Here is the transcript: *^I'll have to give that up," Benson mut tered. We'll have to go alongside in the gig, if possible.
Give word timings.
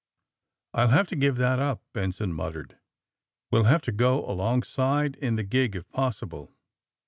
*^I'll 0.73 0.87
have 0.89 1.05
to 1.09 1.15
give 1.15 1.35
that 1.37 1.59
up," 1.59 1.83
Benson 1.93 2.33
mut 2.33 2.55
tered. 2.55 2.71
We'll 3.51 3.65
have 3.65 3.83
to 3.83 3.91
go 3.91 4.27
alongside 4.27 5.15
in 5.17 5.35
the 5.35 5.43
gig, 5.43 5.75
if 5.75 5.87
possible. 5.91 6.51